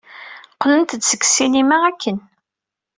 Qqlent-d 0.53 1.01
seg 1.05 1.21
ssinima 1.27 1.77
akken. 1.89 2.17